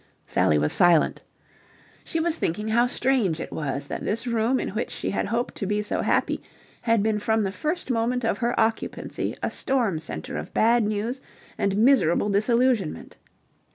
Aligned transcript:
Sally 0.25 0.57
was 0.57 0.73
silent. 0.73 1.21
She 2.03 2.19
was 2.19 2.39
thinking 2.39 2.69
how 2.69 2.87
strange 2.87 3.39
it 3.39 3.51
was 3.53 3.85
that 3.85 4.03
this 4.03 4.25
room 4.25 4.59
in 4.59 4.69
which 4.69 4.89
she 4.89 5.11
had 5.11 5.27
hoped 5.27 5.53
to 5.57 5.67
be 5.67 5.83
so 5.83 6.01
happy 6.01 6.41
had 6.81 7.03
been 7.03 7.19
from 7.19 7.43
the 7.43 7.51
first 7.51 7.91
moment 7.91 8.25
of 8.25 8.39
her 8.39 8.59
occupancy 8.59 9.35
a 9.43 9.51
storm 9.51 9.99
centre 9.99 10.37
of 10.37 10.55
bad 10.55 10.83
news 10.85 11.21
and 11.55 11.77
miserable 11.77 12.29
disillusionment. 12.29 13.17